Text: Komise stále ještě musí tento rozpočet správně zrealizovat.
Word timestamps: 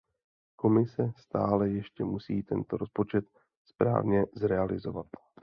Komise 0.55 1.13
stále 1.17 1.69
ještě 1.69 2.03
musí 2.03 2.43
tento 2.43 2.77
rozpočet 2.77 3.25
správně 3.65 4.25
zrealizovat. 4.35 5.07